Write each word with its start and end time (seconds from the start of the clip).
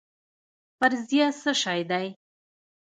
فرضیه 0.79 1.27
څه 1.41 1.51
شی 1.61 1.81
دی؟ 1.89 2.07